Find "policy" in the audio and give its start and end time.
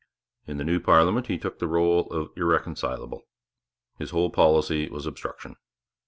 4.31-4.89